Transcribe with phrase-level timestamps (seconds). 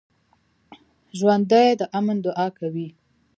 [1.17, 2.87] ژوندي د امن دعا کوي